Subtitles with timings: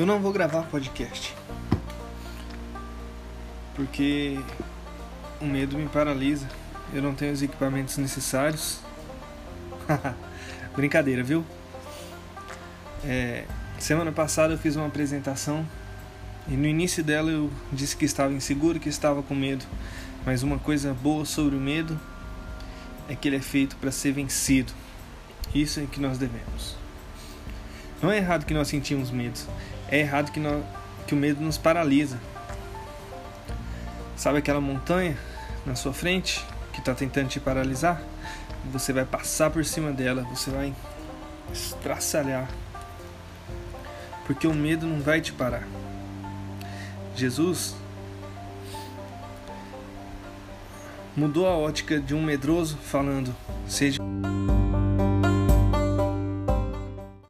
[0.00, 1.36] Eu não vou gravar podcast.
[3.74, 4.40] Porque
[5.38, 6.48] o medo me paralisa.
[6.90, 8.80] Eu não tenho os equipamentos necessários.
[10.74, 11.44] Brincadeira, viu?
[13.04, 13.44] É,
[13.78, 15.68] semana passada eu fiz uma apresentação
[16.48, 19.66] e no início dela eu disse que estava inseguro, que estava com medo.
[20.24, 22.00] Mas uma coisa boa sobre o medo
[23.06, 24.72] é que ele é feito para ser vencido.
[25.54, 26.80] Isso é que nós devemos.
[28.02, 29.38] Não é errado que nós sentimos medo,
[29.88, 30.64] é errado que, nós,
[31.06, 32.18] que o medo nos paralisa.
[34.16, 35.16] Sabe aquela montanha
[35.66, 38.02] na sua frente que está tentando te paralisar?
[38.72, 40.74] Você vai passar por cima dela, você vai
[41.52, 42.48] estraçalhar.
[44.26, 45.66] Porque o medo não vai te parar.
[47.16, 47.74] Jesus
[51.16, 53.34] mudou a ótica de um medroso falando:
[53.66, 53.98] seja